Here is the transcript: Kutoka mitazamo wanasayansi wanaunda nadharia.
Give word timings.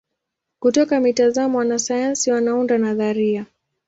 Kutoka 0.59 0.99
mitazamo 0.99 1.57
wanasayansi 1.57 2.31
wanaunda 2.31 2.77
nadharia. 2.77 3.45